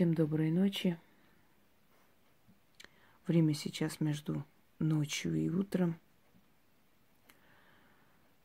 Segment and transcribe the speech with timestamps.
[0.00, 0.98] Всем доброй ночи.
[3.26, 4.46] Время сейчас между
[4.78, 6.00] ночью и утром.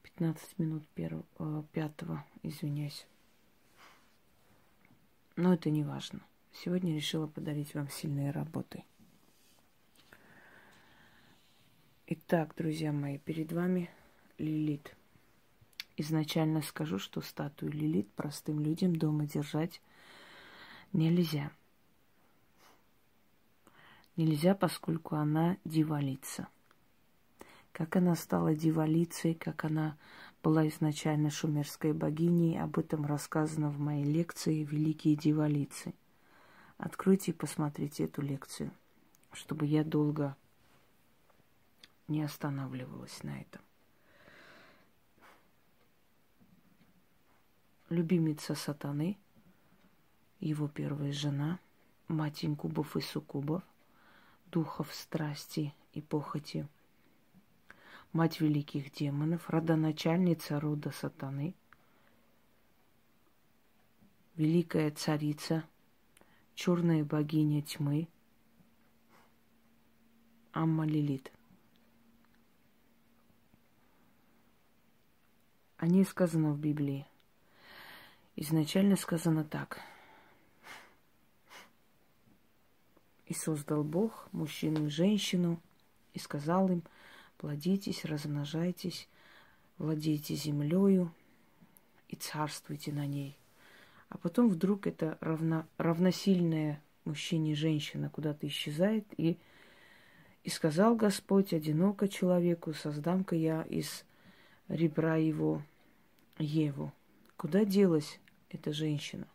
[0.03, 3.07] 15 минут первого, э, пятого, извиняюсь.
[5.37, 6.19] Но это не важно.
[6.51, 8.83] Сегодня решила подарить вам сильные работы.
[12.07, 13.89] Итак, друзья мои, перед вами
[14.37, 14.93] Лилит.
[15.95, 19.79] Изначально скажу, что статую Лилит простым людям дома держать
[20.95, 21.51] нельзя.
[24.15, 26.47] Нельзя, поскольку она дивалица.
[27.73, 29.97] Как она стала дивалицей, как она
[30.41, 35.93] была изначально шумерской богиней, об этом рассказано в моей лекции «Великие дивалицы».
[36.77, 38.71] Откройте и посмотрите эту лекцию,
[39.33, 40.37] чтобы я долго
[42.07, 43.61] не останавливалась на этом.
[47.89, 49.17] Любимица сатаны,
[50.39, 51.59] его первая жена,
[52.07, 53.63] мать инкубов и суккубов,
[54.51, 56.67] духов страсти и похоти,
[58.13, 61.55] мать великих демонов, родоначальница рода сатаны,
[64.35, 65.63] великая царица,
[66.53, 68.07] черная богиня тьмы,
[70.51, 71.31] Амма Лилит.
[75.77, 77.05] О ней сказано в Библии.
[78.37, 79.81] Изначально сказано так–
[83.25, 85.59] И создал Бог мужчину и женщину,
[86.13, 86.83] и сказал им,
[87.37, 89.09] плодитесь, размножайтесь,
[89.77, 91.11] владейте землею
[92.07, 93.37] и царствуйте на ней.
[94.09, 99.37] А потом вдруг это равно, равносильная мужчине и женщина куда-то исчезает, и,
[100.43, 104.05] и сказал Господь, одиноко человеку, создам-ка я из
[104.67, 105.63] ребра его
[106.37, 106.93] Еву.
[107.37, 109.27] Куда делась эта женщина?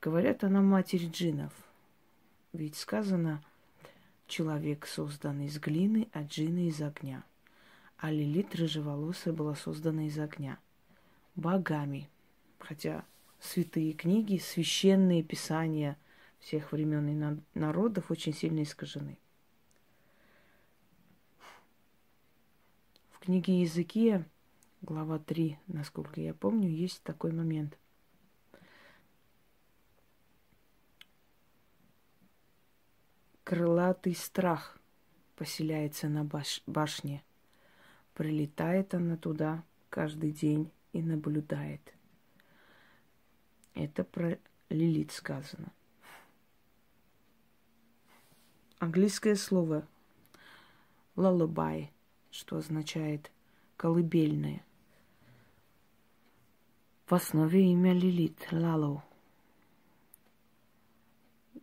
[0.00, 1.52] Говорят, она матерь джинов–
[2.52, 3.42] ведь сказано,
[4.26, 7.24] человек создан из глины, а джины из огня.
[7.96, 10.58] А Лилит рыжеволосая была создана из огня.
[11.36, 12.08] Богами.
[12.58, 13.04] Хотя
[13.38, 15.96] святые книги, священные писания
[16.38, 19.18] всех времен и народов очень сильно искажены.
[23.10, 24.26] В книге Языкия,
[24.80, 27.76] глава 3, насколько я помню, есть такой момент–
[33.50, 34.78] крылатый страх
[35.34, 37.24] поселяется на баш- башне.
[38.14, 41.80] Прилетает она туда каждый день и наблюдает.
[43.74, 44.38] Это про
[44.68, 45.72] Лилит сказано.
[48.78, 49.84] Английское слово
[51.16, 51.88] lullaby,
[52.30, 53.32] что означает
[53.76, 54.64] колыбельное.
[57.06, 59.02] В основе имя Лилит, Лалоу.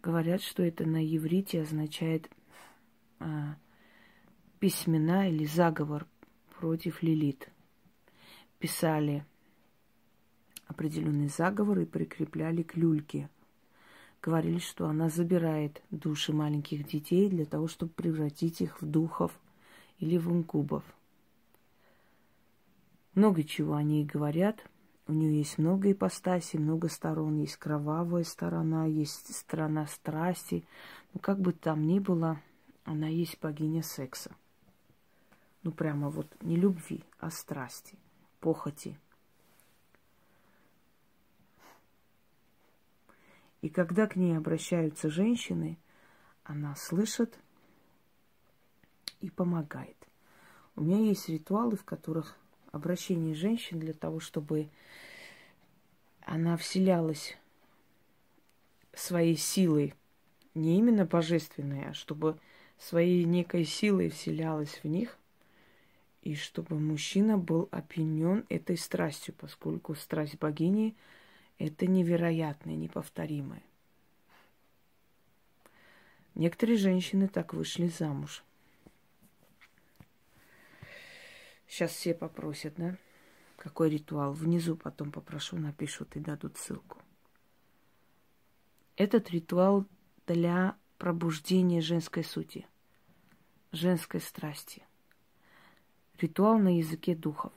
[0.07, 2.29] Говорят, что это на иврите означает
[3.19, 3.57] а,
[4.57, 6.07] письмена или заговор
[6.61, 7.49] против Лилит.
[8.57, 9.25] Писали
[10.65, 13.29] определенный заговор и прикрепляли к люльке.
[14.21, 19.37] Говорили, что она забирает души маленьких детей для того, чтобы превратить их в духов
[19.99, 20.85] или в инкубов.
[23.13, 24.63] Много чего они говорят–
[25.07, 27.37] у нее есть много ипостасей, много сторон.
[27.37, 30.65] Есть кровавая сторона, есть сторона страсти.
[31.13, 32.41] Ну, как бы там ни было,
[32.83, 34.35] она есть богиня секса.
[35.63, 37.97] Ну, прямо вот не любви, а страсти,
[38.39, 38.99] похоти.
[43.61, 45.77] И когда к ней обращаются женщины,
[46.43, 47.39] она слышит
[49.19, 49.97] и помогает.
[50.75, 52.37] У меня есть ритуалы, в которых
[52.77, 54.69] обращение женщин для того, чтобы
[56.21, 57.37] она вселялась
[58.93, 59.93] своей силой,
[60.55, 62.39] не именно божественной, а чтобы
[62.77, 65.17] своей некой силой вселялась в них,
[66.21, 70.95] и чтобы мужчина был опьянен этой страстью, поскольку страсть богини–
[71.59, 73.63] это невероятное, неповторимое.
[76.35, 78.43] Некоторые женщины так вышли замуж.
[81.67, 82.97] Сейчас все попросят, да?
[83.57, 84.33] Какой ритуал?
[84.33, 86.99] Внизу потом попрошу, напишут и дадут ссылку.
[88.95, 89.85] Этот ритуал
[90.25, 92.65] для пробуждения женской сути,
[93.71, 94.83] женской страсти.
[96.19, 97.53] Ритуал на языке духов.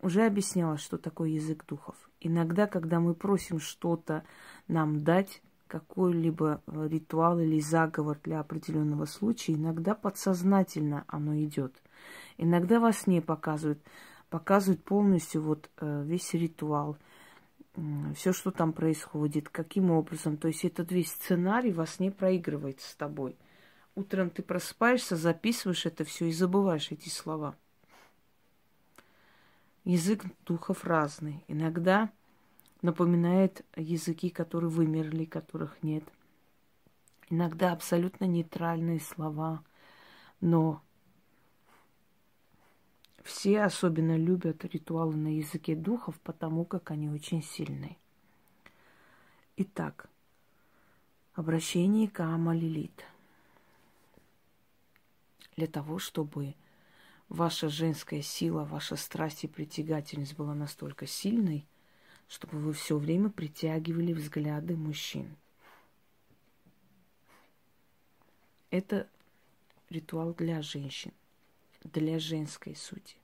[0.00, 1.96] Уже объясняла, что такое язык духов.
[2.20, 4.24] Иногда, когда мы просим что-то
[4.68, 11.82] нам дать, какой-либо э, ритуал или заговор для определенного случая, иногда подсознательно оно идет.
[12.38, 13.80] Иногда во сне показывают,
[14.30, 16.96] показывают полностью вот э, весь ритуал,
[18.14, 20.36] все, что там происходит, каким образом.
[20.36, 23.36] То есть этот весь сценарий во сне проигрывается с тобой.
[23.94, 27.56] Утром ты просыпаешься, записываешь это все и забываешь эти слова.
[29.84, 31.44] Язык духов разный.
[31.48, 32.10] Иногда
[32.82, 36.04] напоминает языки, которые вымерли, которых нет.
[37.30, 39.62] Иногда абсолютно нейтральные слова,
[40.40, 40.82] но
[43.28, 47.98] все особенно любят ритуалы на языке духов, потому как они очень сильные.
[49.56, 50.08] Итак,
[51.34, 53.04] обращение к Амалилит.
[55.56, 56.54] Для того, чтобы
[57.28, 61.66] ваша женская сила, ваша страсть и притягательность была настолько сильной,
[62.28, 65.36] чтобы вы все время притягивали взгляды мужчин.
[68.70, 69.06] Это
[69.90, 71.12] ритуал для женщин
[71.84, 73.17] для женской сути.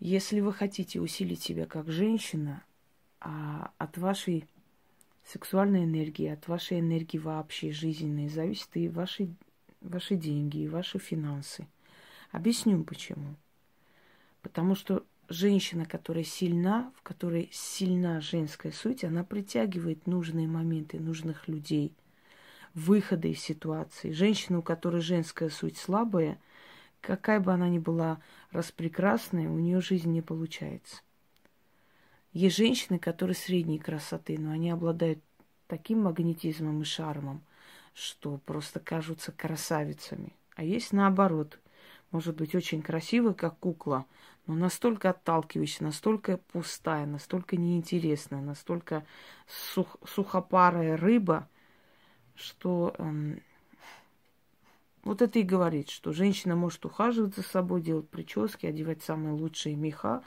[0.00, 2.64] Если вы хотите усилить себя как женщина,
[3.20, 4.46] а от вашей
[5.24, 9.28] сексуальной энергии, от вашей энергии вообще жизненной зависит и ваши,
[9.80, 11.66] ваши деньги, и ваши финансы.
[12.32, 13.36] Объясню почему.
[14.40, 21.46] Потому что женщина, которая сильна, в которой сильна женская суть, она притягивает нужные моменты, нужных
[21.46, 21.94] людей–
[22.74, 24.12] выхода из ситуации.
[24.12, 26.38] Женщина, у которой женская суть слабая,
[27.00, 28.20] какая бы она ни была
[28.50, 31.02] распрекрасная, у нее жизнь не получается.
[32.32, 35.18] Есть женщины, которые средней красоты, но они обладают
[35.66, 37.42] таким магнетизмом и шармом,
[37.94, 40.32] что просто кажутся красавицами.
[40.54, 41.58] А есть наоборот.
[42.12, 44.04] Может быть очень красивая, как кукла,
[44.46, 49.04] но настолько отталкивающая, настолько пустая, настолько неинтересная, настолько
[49.46, 51.48] сух, сухопарая рыба–
[52.40, 53.42] что эм,
[55.02, 59.76] вот это и говорит, что женщина может ухаживать за собой, делать прически, одевать самые лучшие
[59.76, 60.22] меха,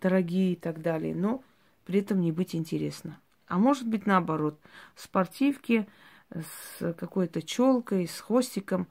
[0.00, 1.42] дорогие и так далее, но
[1.84, 3.20] при этом не быть интересно.
[3.46, 4.58] А может быть наоборот,
[4.94, 5.86] спортивки
[6.30, 8.88] с какой-то челкой, с хвостиком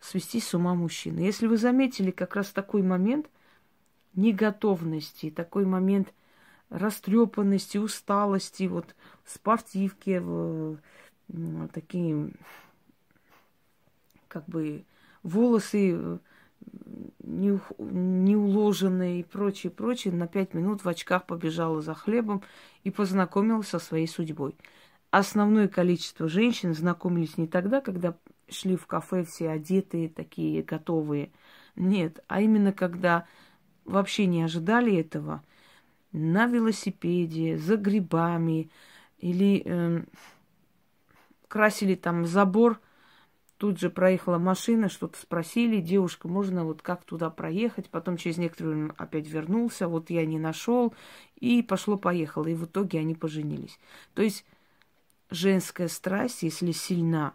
[0.00, 1.20] свести с ума мужчины.
[1.20, 3.28] Если вы заметили как раз такой момент
[4.14, 6.12] неготовности, такой момент
[6.70, 10.78] растрепанности, усталости, вот в спортивке, в,
[11.72, 12.32] такие
[14.32, 14.86] как бы
[15.22, 16.18] волосы э,
[17.22, 22.42] не, не уложенные и прочее, прочее, на пять минут в очках побежала за хлебом
[22.82, 24.56] и познакомилась со своей судьбой.
[25.10, 28.16] Основное количество женщин знакомились не тогда, когда
[28.48, 31.30] шли в кафе все одетые, такие готовые.
[31.76, 33.26] Нет, а именно когда
[33.84, 35.42] вообще не ожидали этого,
[36.12, 38.70] на велосипеде, за грибами
[39.18, 40.02] или э,
[41.48, 42.80] красили там забор,
[43.62, 48.70] тут же проехала машина, что-то спросили, девушка, можно вот как туда проехать, потом через некоторое
[48.70, 50.92] время опять вернулся, вот я не нашел,
[51.36, 53.78] и пошло-поехало, и в итоге они поженились.
[54.14, 54.44] То есть
[55.30, 57.34] женская страсть, если сильна,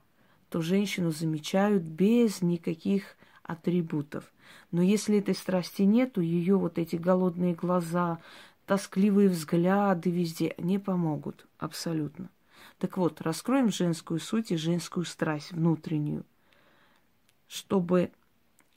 [0.49, 4.25] то женщину замечают без никаких атрибутов.
[4.73, 8.19] Но если этой страсти нету, ее вот эти голодные глаза,
[8.65, 12.27] тоскливые взгляды везде не помогут абсолютно.
[12.79, 16.25] Так вот, раскроем женскую суть и женскую страсть внутреннюю,
[17.47, 18.11] чтобы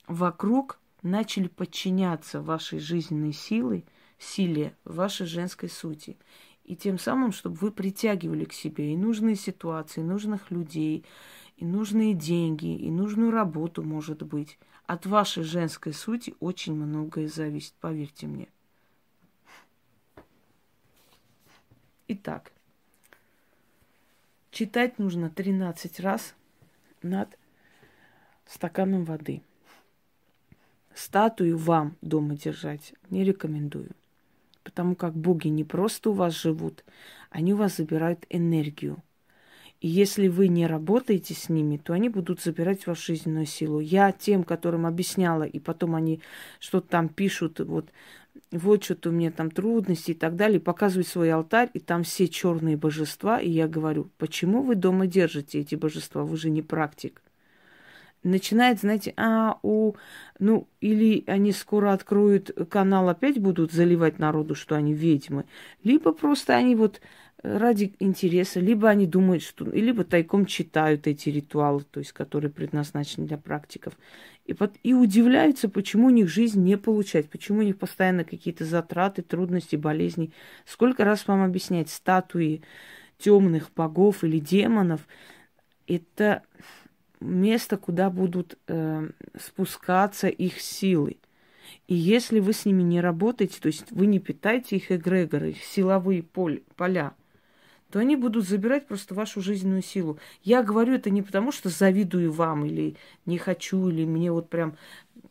[0.07, 3.85] вокруг начали подчиняться вашей жизненной силой,
[4.17, 6.17] силе вашей женской сути.
[6.63, 11.05] И тем самым, чтобы вы притягивали к себе и нужные ситуации, и нужных людей,
[11.57, 14.57] и нужные деньги, и нужную работу, может быть.
[14.85, 18.47] От вашей женской сути очень многое зависит, поверьте мне.
[22.07, 22.51] Итак,
[24.51, 26.35] Читать нужно 13 раз
[27.01, 27.29] над
[28.45, 29.41] стаканом воды.
[30.93, 33.91] Статую вам дома держать не рекомендую.
[34.65, 36.83] Потому как боги не просто у вас живут,
[37.29, 39.01] они у вас забирают энергию.
[39.79, 43.79] И если вы не работаете с ними, то они будут забирать вашу жизненную силу.
[43.79, 46.21] Я тем, которым объясняла, и потом они
[46.59, 47.89] что-то там пишут, вот
[48.51, 52.27] вот что-то у меня там трудности и так далее, показывают свой алтарь, и там все
[52.27, 57.21] черные божества, и я говорю, почему вы дома держите эти божества, вы же не практик.
[58.23, 59.93] Начинает, знаете, а, у,
[60.37, 65.45] ну, или они скоро откроют канал, опять будут заливать народу, что они ведьмы,
[65.83, 67.01] либо просто они вот
[67.43, 73.27] ради интереса, либо они думают, что, либо тайком читают эти ритуалы, то есть, которые предназначены
[73.27, 73.97] для практиков.
[74.45, 78.65] И, под, и удивляются, почему у них жизнь не получается, почему у них постоянно какие-то
[78.65, 80.31] затраты, трудности, болезни.
[80.65, 82.61] Сколько раз вам объяснять, статуи
[83.17, 85.07] темных богов или демонов,
[85.87, 86.43] это
[87.19, 91.17] место, куда будут э, спускаться их силы.
[91.87, 96.23] И если вы с ними не работаете, то есть вы не питаете их эгрегоры, силовые
[96.23, 97.13] поль, поля,
[97.91, 100.17] то они будут забирать просто вашу жизненную силу.
[100.43, 102.95] Я говорю это не потому, что завидую вам или
[103.25, 104.77] не хочу, или мне вот прям...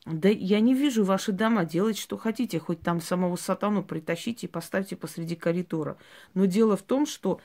[0.04, 4.50] Да я не вижу ваши дома, делайте, что хотите, хоть там самого сатану притащите и
[4.50, 5.96] поставьте посреди коридора.
[6.34, 7.40] Но дело в том, что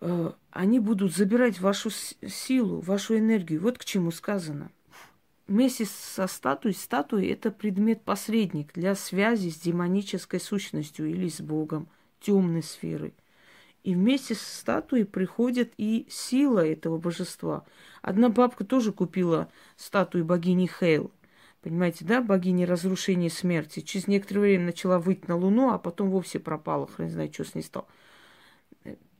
[0.00, 3.60] э, они будут забирать вашу силу, вашу энергию.
[3.60, 4.70] Вот к чему сказано.
[5.46, 11.88] Вместе со статуей, статуей это предмет-посредник для связи с демонической сущностью или с Богом
[12.20, 13.12] темной сферы.
[13.82, 17.64] И вместе с статуей приходит и сила этого божества.
[18.02, 21.12] Одна бабка тоже купила статую богини Хейл.
[21.62, 23.80] Понимаете, да, богини разрушения и смерти.
[23.80, 26.86] Через некоторое время начала выйти на Луну, а потом вовсе пропала.
[26.86, 27.86] Хрен знает, что с ней стало.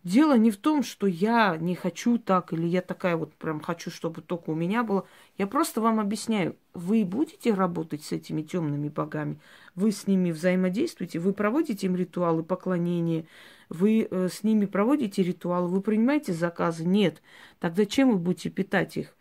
[0.07, 3.91] Дело не в том, что я не хочу так, или я такая вот прям хочу,
[3.91, 5.05] чтобы только у меня было.
[5.37, 9.41] Я просто вам объясняю, вы будете работать с этими темными богами,
[9.75, 13.27] вы с ними взаимодействуете, вы проводите им ритуалы поклонения,
[13.69, 16.85] вы э, с ними проводите ритуалы, вы принимаете заказы?
[16.85, 17.21] Нет.
[17.59, 19.17] Тогда чем вы будете питать их?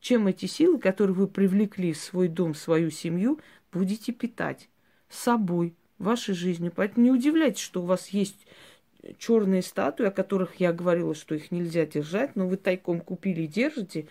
[0.00, 3.40] Чем эти силы, которые вы привлекли в свой дом, в свою семью,
[3.72, 4.70] будете питать?
[5.10, 6.72] Собой, вашей жизнью.
[6.74, 8.46] Поэтому не удивляйтесь, что у вас есть
[9.18, 13.46] черные статуи, о которых я говорила, что их нельзя держать, но вы тайком купили и
[13.46, 14.06] держите,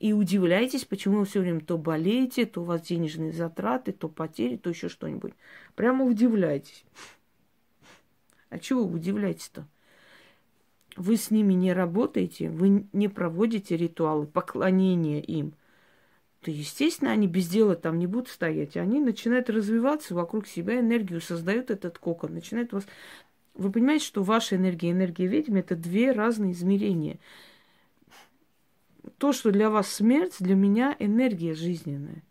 [0.00, 4.56] и удивляетесь, почему вы все время то болеете, то у вас денежные затраты, то потери,
[4.56, 5.32] то еще что-нибудь.
[5.74, 6.84] Прямо удивляетесь.
[8.50, 9.66] А чего вы удивляетесь-то?
[10.96, 15.54] Вы с ними не работаете, вы не проводите ритуалы поклонения им.
[16.40, 18.76] То, естественно, они без дела там не будут стоять.
[18.76, 22.84] Они начинают развиваться вокруг себя, энергию создают этот кокон, начинают вас
[23.54, 27.18] вы понимаете, что ваша энергия и энергия ведьмы– это две разные измерения.
[29.18, 32.22] То, что для вас смерть, для меня энергия жизненная.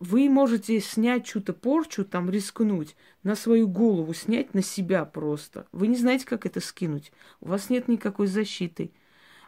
[0.00, 5.66] Вы можете снять чью-то порчу, там рискнуть, на свою голову, снять на себя просто.
[5.72, 7.12] Вы не знаете, как это скинуть.
[7.40, 8.92] У вас нет никакой защиты–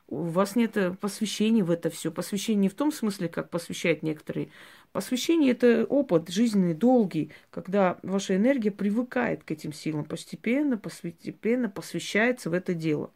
[0.09, 2.11] у вас нет э, посвящения в это все.
[2.11, 4.51] Посвящение не в том смысле, как посвящают некоторые.
[4.93, 12.51] Посвящение– это опыт жизненный, долгий, когда ваша энергия привыкает к этим силам, постепенно, постепенно посвящается
[12.51, 13.11] в это дело.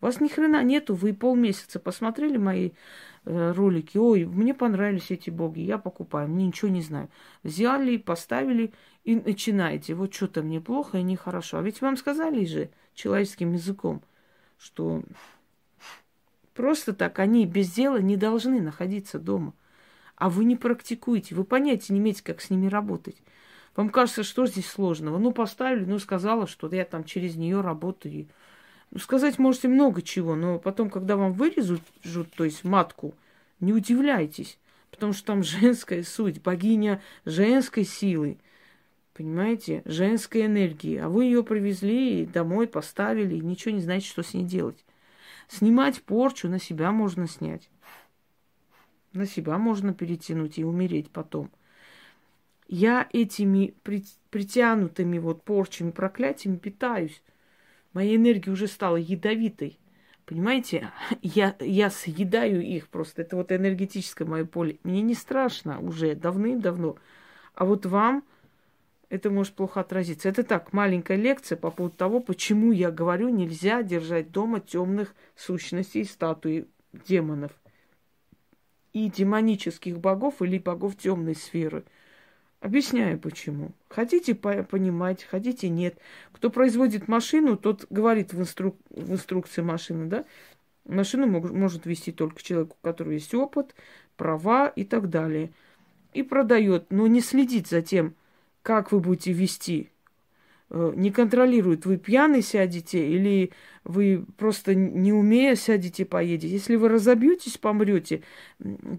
[0.00, 2.72] У вас ни хрена нету, вы полмесяца посмотрели мои
[3.24, 7.08] э, ролики, ой, мне понравились эти боги, я покупаю, мне ничего не знаю.
[7.42, 8.74] Взяли, поставили
[9.04, 9.94] и начинаете.
[9.94, 11.58] Вот что-то мне плохо и нехорошо.
[11.58, 14.02] А ведь вам сказали же человеческим языком,
[14.58, 15.02] что
[16.54, 19.52] Просто так они без дела не должны находиться дома.
[20.16, 23.16] А вы не практикуете, вы понятия не имеете, как с ними работать.
[23.74, 25.18] Вам кажется, что здесь сложного?
[25.18, 28.28] Ну, поставили, ну, сказала, что я там через нее работаю.
[28.92, 31.82] Ну, сказать можете много чего, но потом, когда вам вырежут,
[32.36, 33.14] то есть матку,
[33.58, 34.58] не удивляйтесь,
[34.92, 38.38] потому что там женская суть, богиня женской силы,
[39.12, 40.98] понимаете, женской энергии.
[40.98, 44.84] А вы ее привезли домой, поставили, и ничего не знаете, что с ней делать.
[45.48, 47.68] Снимать порчу на себя можно снять.
[49.12, 51.50] На себя можно перетянуть и умереть потом.
[52.66, 53.74] Я этими
[54.30, 57.22] притянутыми вот порчами, проклятиями питаюсь.
[57.92, 59.78] Моя энергия уже стала ядовитой.
[60.26, 60.90] Понимаете,
[61.22, 63.22] я, я съедаю их просто.
[63.22, 64.78] Это вот энергетическое мое поле.
[64.82, 66.96] Мне не страшно уже давным-давно.
[67.54, 68.24] А вот вам
[69.14, 70.28] это может плохо отразиться.
[70.28, 76.04] Это так, маленькая лекция по поводу того, почему я говорю, нельзя держать дома темных сущностей,
[76.04, 77.52] статуи демонов
[78.92, 81.84] и демонических богов или богов темной сферы.
[82.58, 83.70] Объясняю почему.
[83.88, 85.96] Хотите понимать, хотите нет.
[86.32, 88.76] Кто производит машину, тот говорит в, инструк...
[88.90, 90.24] в инструкции машины, да,
[90.86, 91.52] машину мог...
[91.52, 93.76] может вести только человек, у которого есть опыт,
[94.16, 95.52] права и так далее.
[96.14, 98.16] И продает, но не следит за тем,
[98.64, 99.90] как вы будете вести.
[100.70, 103.52] Э, не контролирует, вы пьяный сядете или
[103.84, 106.48] вы просто не умея сядете, поедете.
[106.48, 108.22] Если вы разобьетесь, помрете,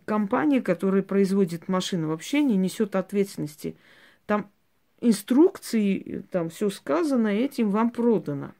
[0.05, 3.75] компания, которая производит машины, вообще не несет ответственности.
[4.27, 4.51] Там
[5.01, 8.51] инструкции, там все сказано, этим вам продано.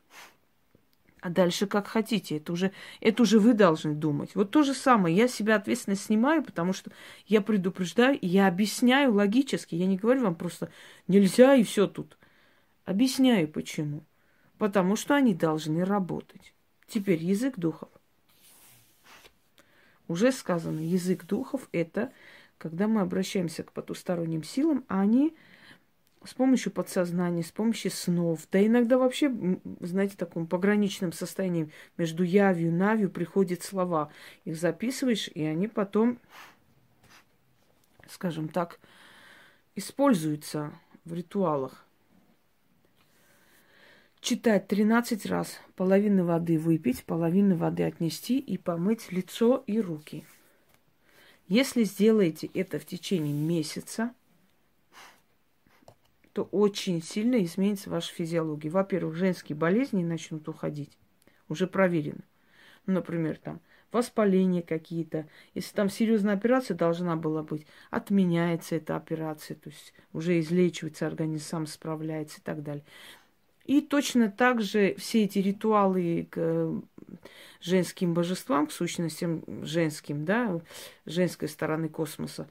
[1.25, 2.37] А дальше как хотите.
[2.37, 4.35] Это уже, это уже вы должны думать.
[4.35, 5.17] Вот то же самое.
[5.17, 6.91] Я себя ответственность снимаю, потому что
[7.25, 9.73] я предупреждаю, я объясняю логически.
[9.73, 10.69] Я не говорю вам просто
[11.07, 12.19] нельзя и все тут.
[12.83, 14.03] Объясняю почему.
[14.59, 16.53] Потому что они должны работать.
[16.87, 17.89] Теперь язык духов.
[20.07, 22.11] Уже сказано, язык духов это
[22.59, 25.33] когда мы обращаемся к потусторонним силам, а они
[26.25, 29.31] с помощью подсознания, с помощью снов, да иногда вообще,
[29.79, 34.09] знаете, в таком пограничном состоянии между явью и навью приходят слова.
[34.43, 36.19] Их записываешь, и они потом
[38.07, 38.79] скажем так,
[39.75, 41.85] используется в ритуалах.
[44.21, 50.25] Читать 13 раз, половину воды выпить, половину воды отнести и помыть лицо и руки.
[51.47, 54.13] Если сделаете это в течение месяца,
[56.35, 58.69] то очень сильно изменится ваша физиология.
[58.69, 60.91] Во-первых, женские болезни начнут уходить.
[61.47, 62.25] Уже проверено.
[62.85, 63.61] Ну, например, там
[63.93, 65.29] воспаления какие-то.
[65.53, 71.45] Если там серьезная операция должна была быть, отменяется эта операция, то есть уже излечивается, организм
[71.45, 72.83] сам справляется и так далее.
[73.63, 76.81] И точно так же все эти ритуалы к
[77.61, 80.59] женским божествам, к сущностям женским, да,
[81.05, 82.49] женской стороны космоса,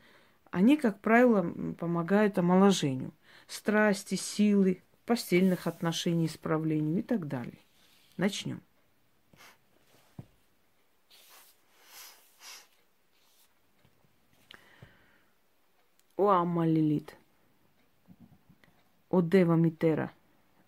[0.51, 3.13] они, как правило, помогают омоложению
[3.47, 7.59] страсти, силы, постельных отношений, исправлению и так далее.
[8.17, 8.61] Начнем.
[16.17, 17.17] О Амалилит.
[19.11, 20.13] О Дева Митера.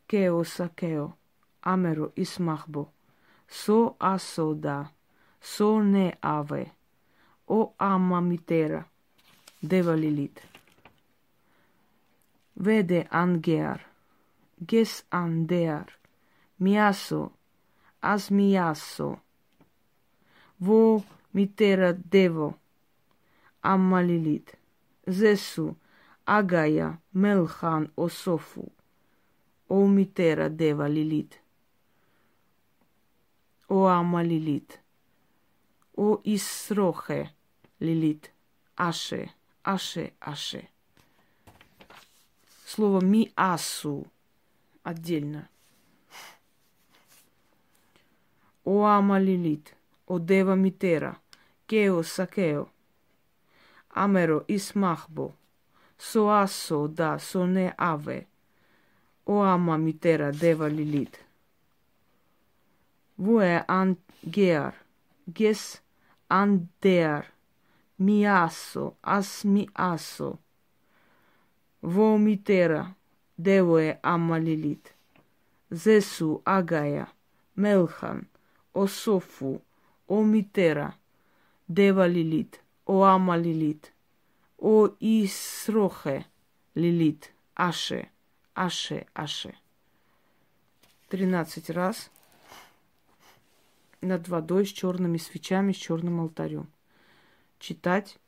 [0.07, 1.17] Кео Сакео.
[1.63, 2.91] Амеро Исмахбо.
[3.49, 4.91] Со Асода.
[5.41, 6.73] Со Не Аве.
[7.47, 8.87] О Ама Митера.
[9.63, 10.43] Дева Лилит.
[12.59, 13.81] Vedeanger,
[16.59, 17.33] Miaso.
[18.01, 19.21] As miaso.
[20.59, 22.59] Vo mitera devo,
[23.63, 24.57] Ammalilit,
[25.11, 25.77] Zesu,
[26.25, 28.71] Agaia, Melchan, Osofu,
[29.69, 31.41] O mitera deva lilit,
[33.69, 34.81] O Amma lilit,
[35.97, 37.35] O Isroche
[37.81, 38.31] lilit,
[38.77, 39.35] Ashe,
[39.65, 40.76] Ashe, Ashe.
[42.77, 44.07] Слово миасу
[44.83, 45.49] отдельно.
[48.65, 49.75] О Амалилит,
[50.07, 51.17] о Дева Митера,
[51.67, 52.69] Кео Сакео,
[53.89, 55.35] Амеро Исмахбо,
[55.97, 58.27] Соасо да Соне Аве,
[59.25, 61.19] О Ама Митера Дева Лилит.
[63.17, 64.75] Вуэ ан геар,
[65.27, 65.81] гес
[66.29, 67.25] андеар,
[67.97, 69.47] миасо, ас
[71.87, 72.97] vomitera,
[73.39, 74.93] devoe amalilit,
[75.71, 77.07] zesu agaya,
[77.55, 78.27] melchan,
[78.75, 79.63] osofu,
[80.09, 80.95] omitera,
[81.69, 83.93] дева Лилит, о Ама Лилит,
[84.59, 86.27] о Исрохе
[86.75, 88.09] Лилит, Аше,
[88.55, 89.55] Аше, Аше.
[91.09, 92.11] Тринадцать раз
[94.01, 96.67] над водой с черными свечами, с черным алтарем.
[97.61, 98.19] Читать,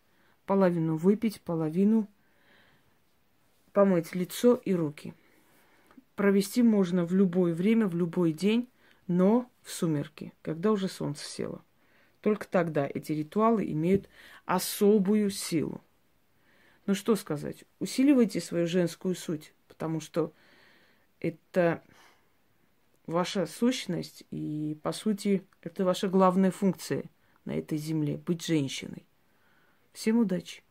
[0.47, 2.07] половину выпить, половину
[3.73, 5.15] помыть лицо и руки.
[6.17, 8.69] Провести можно в любое время, в любой день,
[9.07, 11.63] но в сумерки, когда уже солнце село.
[12.21, 14.09] Только тогда эти ритуалы имеют
[14.45, 15.81] особую силу.
[16.87, 20.33] Ну что сказать, усиливайте свою женскую суть, потому что
[21.21, 21.83] это
[23.07, 27.05] ваша сущность, и, по сути, это ваша главная функция
[27.45, 29.07] на этой земле– быть женщиной.
[29.93, 30.63] Всем удачи!